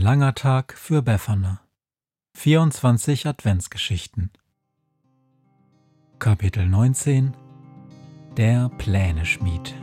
[0.00, 1.60] langer Tag für Befana.
[2.34, 4.30] 24 Adventsgeschichten.
[6.18, 7.34] Kapitel 19
[8.34, 9.74] Der Pläneschmied.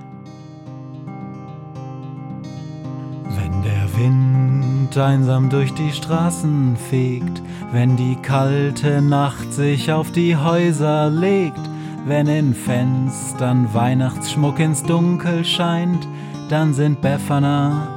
[3.30, 10.36] Wenn der Wind einsam durch die Straßen fegt, wenn die kalte Nacht sich auf die
[10.36, 11.62] Häuser legt,
[12.08, 16.08] wenn in Fenstern Weihnachtsschmuck ins Dunkel scheint,
[16.50, 17.97] dann sind Befana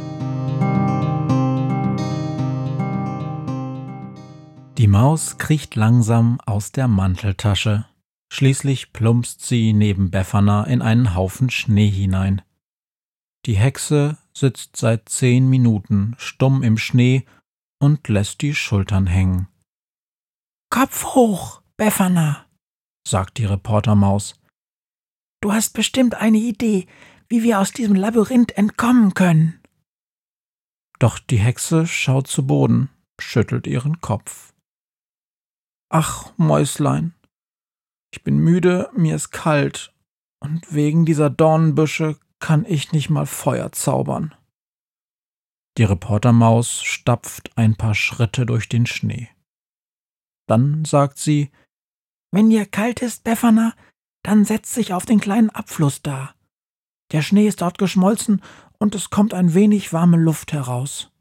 [4.81, 7.85] Die Maus kriecht langsam aus der Manteltasche.
[8.33, 12.41] Schließlich plumpst sie neben Befana in einen Haufen Schnee hinein.
[13.45, 17.27] Die Hexe sitzt seit zehn Minuten stumm im Schnee
[17.79, 19.49] und lässt die Schultern hängen.
[20.71, 22.47] Kopf hoch, Befana,
[23.07, 24.33] sagt die Reportermaus.
[25.41, 26.87] Du hast bestimmt eine Idee,
[27.29, 29.61] wie wir aus diesem Labyrinth entkommen können.
[30.97, 34.50] Doch die Hexe schaut zu Boden, schüttelt ihren Kopf.
[35.93, 37.13] Ach, Mäuslein,
[38.13, 39.93] ich bin müde, mir ist kalt,
[40.39, 44.33] und wegen dieser Dornenbüsche kann ich nicht mal Feuer zaubern.
[45.77, 49.27] Die Reportermaus stapft ein paar Schritte durch den Schnee.
[50.47, 51.51] Dann sagt sie
[52.31, 53.75] Wenn dir kalt ist, Befana,
[54.23, 56.33] dann setz dich auf den kleinen Abfluss da.
[57.11, 58.41] Der Schnee ist dort geschmolzen
[58.79, 61.11] und es kommt ein wenig warme Luft heraus.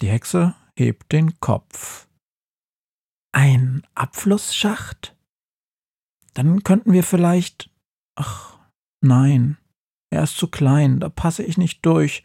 [0.00, 2.05] Die Hexe hebt den Kopf.
[3.36, 5.14] Ein Abflussschacht?
[6.32, 7.68] Dann könnten wir vielleicht.
[8.14, 8.58] Ach,
[9.02, 9.58] nein.
[10.08, 12.24] Er ist zu klein, da passe ich nicht durch.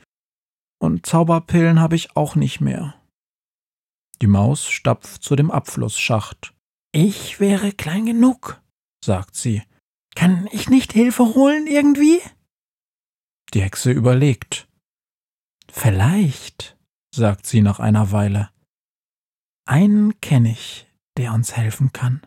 [0.81, 2.95] Und Zauberpillen habe ich auch nicht mehr.
[4.21, 6.53] Die Maus stapft zu dem Abflussschacht.
[6.93, 8.61] Ich wäre klein genug,
[9.03, 9.63] sagt sie.
[10.15, 12.21] Kann ich nicht Hilfe holen irgendwie?
[13.53, 14.69] Die Hexe überlegt.
[15.69, 16.77] Vielleicht,
[17.13, 18.49] sagt sie nach einer Weile.
[19.65, 22.21] Einen kenne ich, der uns helfen kann.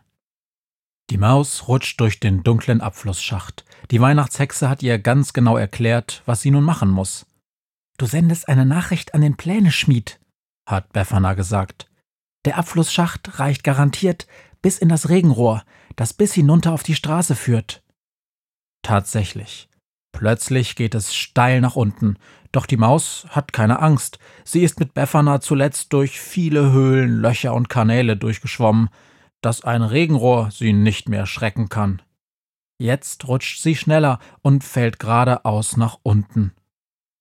[1.09, 3.63] Die Maus rutscht durch den dunklen Abflussschacht.
[3.91, 7.27] Die Weihnachtshexe hat ihr ganz genau erklärt, was sie nun machen muss.
[7.97, 10.19] Du sendest eine Nachricht an den Pläneschmied,
[10.67, 11.87] hat Befana gesagt.
[12.45, 14.27] Der Abflussschacht reicht garantiert
[14.61, 15.63] bis in das Regenrohr,
[15.95, 17.83] das bis hinunter auf die Straße führt.
[18.81, 19.69] Tatsächlich.
[20.15, 22.17] Plötzlich geht es steil nach unten,
[22.53, 24.17] doch die Maus hat keine Angst.
[24.45, 28.87] Sie ist mit Befana zuletzt durch viele Höhlen, Löcher und Kanäle durchgeschwommen,
[29.41, 32.01] dass ein Regenrohr sie nicht mehr schrecken kann.
[32.77, 36.53] Jetzt rutscht sie schneller und fällt geradeaus nach unten.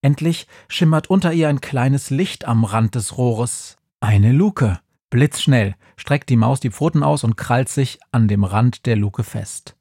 [0.00, 3.76] Endlich schimmert unter ihr ein kleines Licht am Rand des Rohres.
[3.98, 4.78] Eine Luke.
[5.10, 9.24] Blitzschnell streckt die Maus die Pfoten aus und krallt sich an dem Rand der Luke
[9.24, 9.74] fest.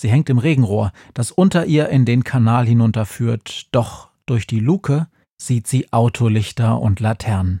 [0.00, 5.08] Sie hängt im Regenrohr, das unter ihr in den Kanal hinunterführt, doch durch die Luke
[5.36, 7.60] sieht sie Autolichter und Laternen.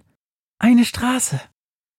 [0.58, 1.38] Eine Straße.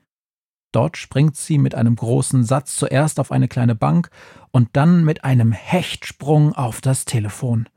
[0.72, 4.10] Dort springt sie mit einem großen Satz zuerst auf eine kleine Bank
[4.52, 7.68] und dann mit einem Hechtsprung auf das Telefon.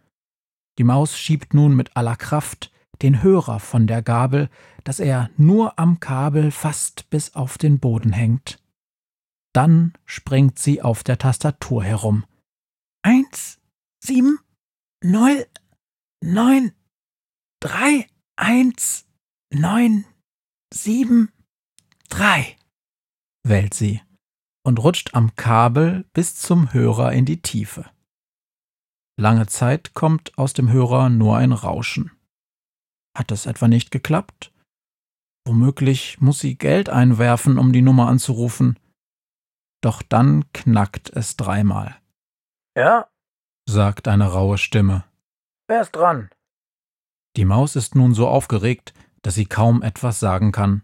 [0.78, 2.70] Die Maus schiebt nun mit aller Kraft,
[3.00, 4.48] den Hörer von der Gabel,
[4.84, 8.58] dass er nur am Kabel fast bis auf den Boden hängt.
[9.52, 12.24] Dann springt sie auf der Tastatur herum.
[13.02, 13.58] Eins,
[14.00, 14.38] sieben,
[15.02, 15.46] null,
[16.22, 16.72] neun,
[17.62, 19.06] drei, eins,
[19.54, 20.04] neun,
[20.74, 21.32] sieben,
[22.08, 22.56] drei,
[23.46, 24.02] wählt sie
[24.66, 27.88] und rutscht am Kabel bis zum Hörer in die Tiefe.
[29.16, 32.10] Lange Zeit kommt aus dem Hörer nur ein Rauschen.
[33.16, 34.52] Hat es etwa nicht geklappt?
[35.46, 38.78] Womöglich muss sie Geld einwerfen, um die Nummer anzurufen.
[39.82, 42.00] Doch dann knackt es dreimal.
[42.76, 43.08] Ja?
[43.68, 45.04] sagt eine raue Stimme.
[45.68, 46.30] Wer ist dran?
[47.36, 48.92] Die Maus ist nun so aufgeregt,
[49.22, 50.82] dass sie kaum etwas sagen kann.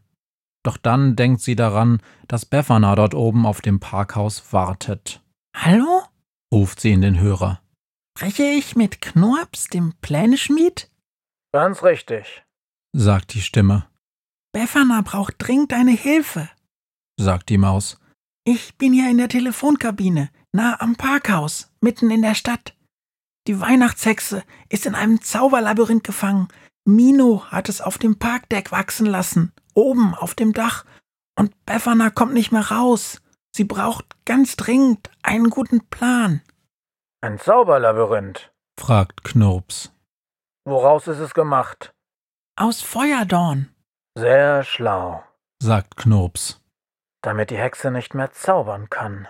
[0.65, 5.23] Doch dann denkt sie daran, dass Befana dort oben auf dem Parkhaus wartet.
[5.55, 6.03] Hallo?
[6.53, 7.61] ruft sie in den Hörer.
[8.17, 10.91] Spreche ich mit Knorps, dem Pläneschmied?
[11.53, 12.45] Ganz richtig,
[12.93, 13.87] sagt die Stimme.
[14.53, 16.49] Befana braucht dringend deine Hilfe,
[17.19, 18.01] sagt die Maus.
[18.45, 22.75] Ich bin hier in der Telefonkabine, nah am Parkhaus, mitten in der Stadt.
[23.49, 26.49] Die Weihnachtshexe ist in einem Zauberlabyrinth gefangen.
[26.85, 30.85] Mino hat es auf dem Parkdeck wachsen lassen, oben auf dem Dach,
[31.35, 33.23] und Befana kommt nicht mehr raus.
[33.57, 36.43] Sie braucht ganz dringend einen guten Plan.
[37.23, 38.53] Ein Zauberlabyrinth?
[38.79, 39.95] fragt Knurps.
[40.67, 41.95] Woraus ist es gemacht?
[42.55, 43.75] Aus Feuerdorn.
[44.15, 45.25] Sehr schlau,
[45.63, 46.61] sagt Knurps.
[47.23, 49.27] Damit die Hexe nicht mehr zaubern kann.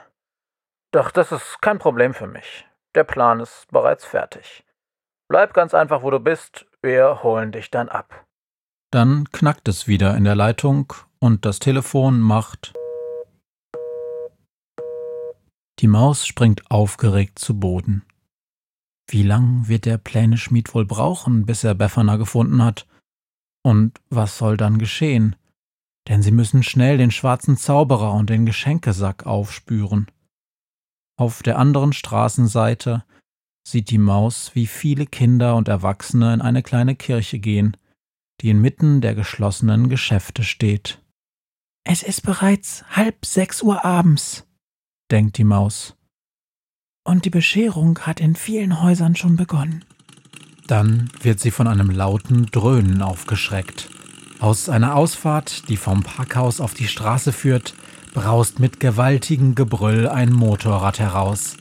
[0.90, 2.68] Doch das ist kein Problem für mich.
[2.98, 4.64] Der Plan ist bereits fertig.
[5.28, 8.26] Bleib ganz einfach, wo du bist, wir holen dich dann ab.
[8.90, 12.72] Dann knackt es wieder in der Leitung und das Telefon macht
[15.78, 18.02] die Maus springt aufgeregt zu Boden.
[19.08, 22.88] Wie lang wird der Pläneschmied wohl brauchen, bis er Befana gefunden hat?
[23.62, 25.36] Und was soll dann geschehen?
[26.08, 30.10] Denn sie müssen schnell den schwarzen Zauberer und den Geschenkesack aufspüren.
[31.18, 33.04] Auf der anderen Straßenseite
[33.66, 37.76] sieht die Maus, wie viele Kinder und Erwachsene in eine kleine Kirche gehen,
[38.40, 41.02] die inmitten der geschlossenen Geschäfte steht.
[41.84, 44.46] Es ist bereits halb sechs Uhr abends
[45.10, 45.96] denkt die Maus.
[47.04, 49.84] Und die Bescherung hat in vielen Häusern schon begonnen.
[50.66, 53.88] Dann wird sie von einem lauten Dröhnen aufgeschreckt.
[54.40, 57.74] Aus einer Ausfahrt, die vom Parkhaus auf die Straße führt,
[58.18, 61.56] braust mit gewaltigem Gebrüll ein Motorrad heraus.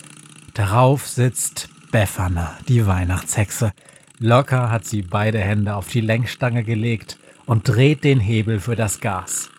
[0.55, 3.73] Darauf sitzt Befana, die Weihnachtshexe.
[4.17, 9.01] Locker hat sie beide Hände auf die Lenkstange gelegt und dreht den Hebel für das
[9.01, 9.51] Gas.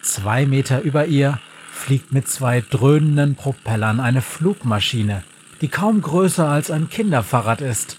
[0.00, 1.40] Zwei Meter über ihr
[1.72, 5.24] fliegt mit zwei dröhnenden Propellern eine Flugmaschine,
[5.60, 7.98] die kaum größer als ein Kinderfahrrad ist.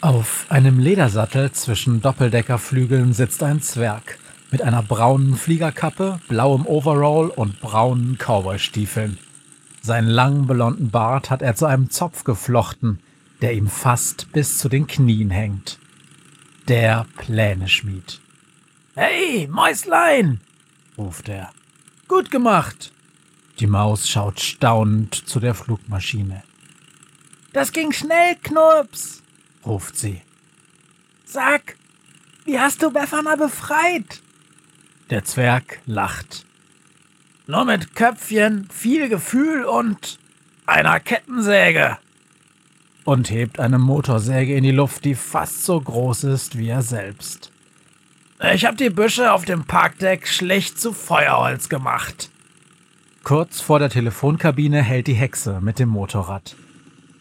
[0.00, 4.18] Auf einem Ledersattel zwischen Doppeldeckerflügeln sitzt ein Zwerg
[4.52, 9.18] mit einer braunen Fliegerkappe, blauem Overall und braunen Cowboystiefeln.
[9.80, 13.00] Seinen langen blonden Bart hat er zu einem Zopf geflochten,
[13.40, 15.78] der ihm fast bis zu den Knien hängt.
[16.68, 18.20] Der Pläneschmied.
[18.94, 20.40] Hey, Mäuslein!
[20.98, 21.50] ruft er.
[22.06, 22.92] Gut gemacht!
[23.58, 26.42] Die Maus schaut staunend zu der Flugmaschine.
[27.52, 29.22] Das ging schnell, Knurps,
[29.64, 30.20] ruft sie.
[31.24, 31.76] Sag,
[32.44, 34.20] wie hast du Befana befreit?
[35.12, 36.46] Der Zwerg lacht.
[37.46, 40.18] Nur mit Köpfchen, viel Gefühl und
[40.64, 41.98] einer Kettensäge.
[43.04, 47.52] Und hebt eine Motorsäge in die Luft, die fast so groß ist wie er selbst.
[48.54, 52.30] Ich hab die Büsche auf dem Parkdeck schlecht zu Feuerholz gemacht.
[53.22, 56.56] Kurz vor der Telefonkabine hält die Hexe mit dem Motorrad.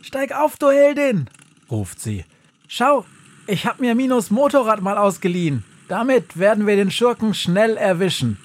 [0.02, 1.30] Steig auf, du Heldin,
[1.70, 2.24] ruft sie.
[2.70, 3.04] Schau,
[3.48, 5.66] ich hab mir Minos Motorrad mal ausgeliehen.
[5.92, 8.38] Damit werden wir den Schurken schnell erwischen.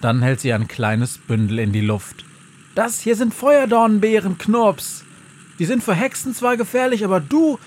[0.00, 2.24] Dann hält sie ein kleines Bündel in die Luft.
[2.76, 5.02] Das hier sind Feuerdornbeeren, Knurps.
[5.58, 7.58] Die sind für Hexen zwar gefährlich, aber du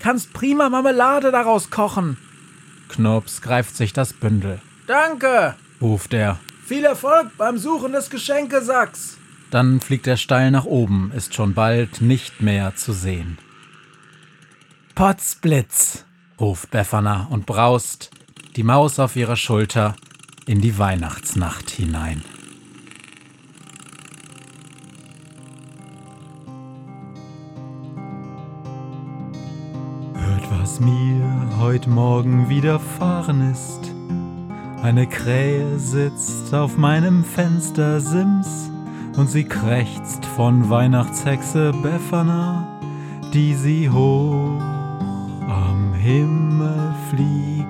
[0.00, 2.16] kannst prima Marmelade daraus kochen.
[2.88, 4.58] Knurps greift sich das Bündel.
[4.86, 6.38] Danke, ruft er.
[6.64, 9.18] Viel Erfolg beim Suchen des Geschenkesacks.
[9.50, 13.36] Dann fliegt er steil nach oben, ist schon bald nicht mehr zu sehen.
[14.94, 16.06] Potzblitz,
[16.70, 18.10] Befana und braust,
[18.56, 19.96] die Maus auf ihrer Schulter,
[20.46, 22.22] in die Weihnachtsnacht hinein.
[30.14, 33.80] Hört, was mir heute Morgen widerfahren ist.
[34.82, 38.70] Eine Krähe sitzt auf meinem Fenstersims
[39.16, 42.68] und sie krächzt von Weihnachtshexe Befana,
[43.32, 44.60] die sie hoch
[45.48, 46.33] am Himmel